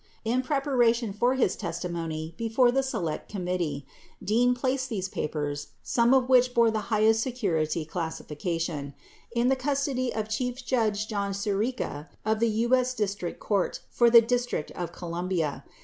[0.23, 3.83] 17 In preparation for his testimony before the Select Com mittee,
[4.23, 8.95] Dean placed these papers, some of which bore the highest se curity classification,
[9.35, 12.95] in the custody of Chief Judge John Sirica of the U.S.
[12.95, 15.63] District Court for the District of Columbia.